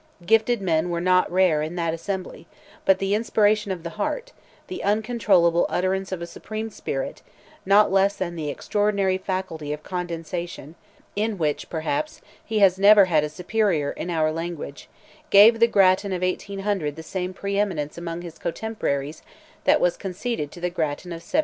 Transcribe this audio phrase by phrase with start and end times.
[0.25, 2.47] Gifted men were not rare in that assembly;
[2.85, 4.31] but the inspiration of the heart,
[4.65, 7.21] the uncontrollable utterance of a supreme spirit,
[7.67, 10.73] not less than the extraordinary faculty of condensation,
[11.15, 14.89] in which, perhaps, he has never had a superior in our language,
[15.29, 19.21] gave the Grattan of 1800 the same pre eminence among his cotemporaries,
[19.65, 21.39] that was conceded to the Grattan of 1782.